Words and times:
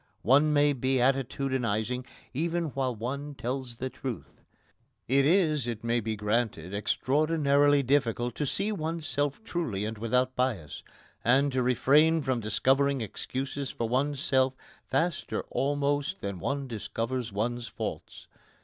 One 0.23 0.51
may 0.51 0.73
be 0.73 0.95
attitudinising 0.95 2.07
even 2.33 2.69
while 2.69 2.95
one 2.95 3.35
tells 3.35 3.75
the 3.75 3.91
truth. 3.91 4.41
It 5.07 5.27
is, 5.27 5.67
it 5.67 5.83
may 5.83 5.99
be 5.99 6.15
granted, 6.15 6.73
extraordinarily 6.73 7.83
difficult 7.83 8.33
to 8.37 8.47
see 8.47 8.71
oneself 8.71 9.43
truly 9.43 9.85
and 9.85 9.99
without 9.99 10.35
bias, 10.35 10.81
and 11.23 11.51
to 11.51 11.61
refrain 11.61 12.23
from 12.23 12.39
discovering 12.39 12.99
excuses 13.01 13.69
for 13.69 13.87
oneself 13.87 14.55
faster 14.87 15.43
almost 15.51 16.19
than 16.21 16.39
one 16.39 16.67
discovers 16.67 17.31
one's 17.31 17.67
faults. 17.67 18.27